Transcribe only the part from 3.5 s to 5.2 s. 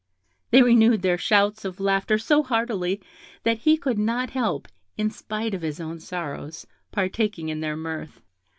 he could not help, in